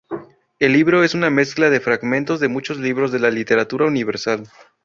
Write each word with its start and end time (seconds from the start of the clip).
El 0.57 0.73
libro 0.73 1.03
es 1.03 1.13
una 1.13 1.29
mezcla 1.29 1.69
de 1.69 1.79
fragmentos 1.79 2.39
de 2.39 2.47
muchos 2.47 2.79
libros 2.79 3.11
de 3.11 3.19
la 3.19 3.29
literatura 3.29 3.85
universal. 3.85 4.49